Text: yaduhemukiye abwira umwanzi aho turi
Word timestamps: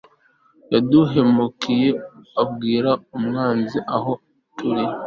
yaduhemukiye 0.73 1.89
abwira 2.41 2.91
umwanzi 3.17 3.77
aho 3.95 4.11
turi 4.55 4.85